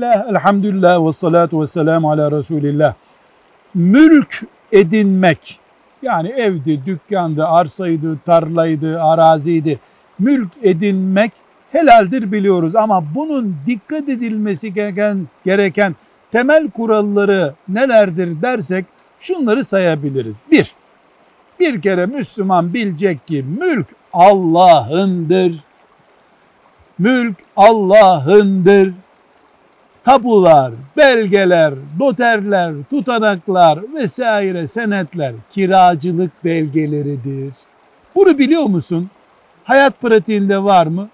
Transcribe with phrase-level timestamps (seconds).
[0.00, 2.94] Bismillah, elhamdülillah ve salatu ve selamu ala Resulillah.
[3.74, 4.42] Mülk
[4.72, 5.60] edinmek,
[6.02, 9.78] yani evdi, dükkandı, arsaydı, tarlaydı, araziydi.
[10.18, 11.32] Mülk edinmek
[11.72, 15.94] helaldir biliyoruz ama bunun dikkat edilmesi gereken, gereken
[16.32, 18.84] temel kuralları nelerdir dersek
[19.20, 20.36] şunları sayabiliriz.
[20.50, 20.74] Bir,
[21.60, 25.64] bir kere Müslüman bilecek ki mülk Allah'ındır.
[26.98, 28.92] Mülk Allah'ındır.
[30.04, 37.52] Tapular, belgeler, noterler, tutanaklar vesaire senetler kiracılık belgeleridir.
[38.14, 39.10] Bunu biliyor musun?
[39.64, 41.08] Hayat pratiğinde var mı?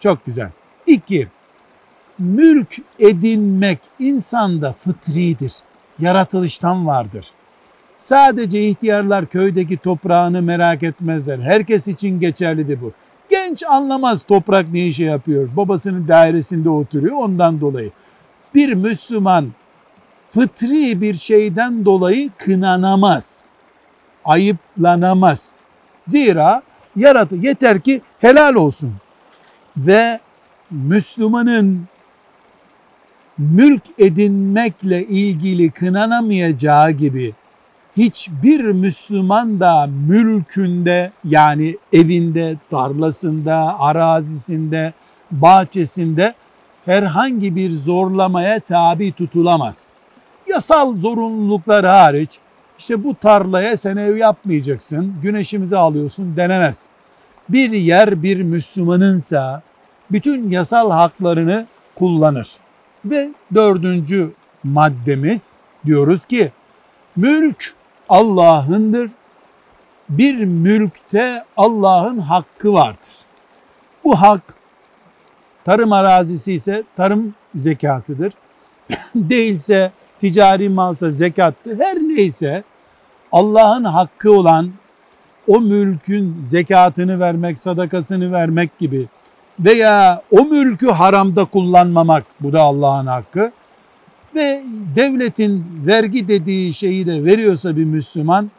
[0.00, 0.50] Çok güzel.
[0.86, 1.28] İki,
[2.18, 5.52] mülk edinmek insanda fıtridir.
[5.98, 7.26] Yaratılıştan vardır.
[7.98, 11.38] Sadece ihtiyarlar köydeki toprağını merak etmezler.
[11.38, 12.92] Herkes için geçerlidir bu.
[13.30, 15.48] Genç anlamaz toprak ne işe yapıyor.
[15.56, 17.90] Babasının dairesinde oturuyor ondan dolayı.
[18.54, 19.48] Bir Müslüman
[20.34, 23.40] fıtri bir şeyden dolayı kınanamaz.
[24.24, 25.48] Ayıplanamaz.
[26.06, 26.62] Zira
[26.96, 28.94] yaratı yeter ki helal olsun.
[29.76, 30.20] Ve
[30.70, 31.84] Müslümanın
[33.38, 37.34] mülk edinmekle ilgili kınanamayacağı gibi
[37.96, 44.92] hiçbir Müslüman da mülkünde yani evinde, tarlasında, arazisinde,
[45.30, 46.34] bahçesinde
[46.84, 49.92] herhangi bir zorlamaya tabi tutulamaz.
[50.46, 52.30] Yasal zorunluluklar hariç
[52.78, 56.88] işte bu tarlaya sen ev yapmayacaksın, güneşimizi alıyorsun denemez.
[57.48, 59.62] Bir yer bir Müslümanınsa
[60.10, 62.48] bütün yasal haklarını kullanır.
[63.04, 64.32] Ve dördüncü
[64.64, 65.52] maddemiz
[65.86, 66.52] diyoruz ki
[67.16, 67.74] mülk
[68.08, 69.10] Allah'ındır.
[70.08, 73.12] Bir mülkte Allah'ın hakkı vardır.
[74.04, 74.54] Bu hak
[75.64, 78.32] tarım arazisi ise tarım zekatıdır.
[79.14, 81.78] Değilse ticari malsa zekattır.
[81.78, 82.64] Her neyse
[83.32, 84.70] Allah'ın hakkı olan
[85.48, 89.08] o mülkün zekatını vermek, sadakasını vermek gibi
[89.60, 93.52] veya o mülkü haramda kullanmamak bu da Allah'ın hakkı
[94.34, 94.62] ve
[94.96, 98.50] devletin vergi dediği şeyi de veriyorsa bir Müslüman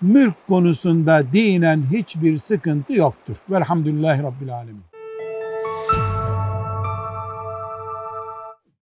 [0.00, 3.36] mülk konusunda dinen hiçbir sıkıntı yoktur.
[3.50, 4.82] Velhamdülillahi Rabbil Alemin.